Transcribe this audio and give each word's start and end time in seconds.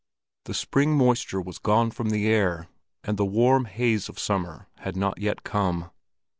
The 0.45 0.55
spring 0.55 0.95
moisture 0.97 1.39
was 1.39 1.59
gone 1.59 1.91
from 1.91 2.09
the 2.09 2.25
air, 2.27 2.65
and 3.03 3.17
the 3.17 3.23
warm 3.23 3.65
haze 3.65 4.09
of 4.09 4.17
summer 4.17 4.67
had 4.77 4.97
not 4.97 5.19
yet 5.21 5.43
come. 5.43 5.91